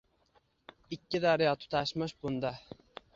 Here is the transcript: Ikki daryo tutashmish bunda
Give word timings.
Ikki 0.97 1.21
daryo 1.25 1.53
tutashmish 1.65 2.15
bunda 2.21 2.51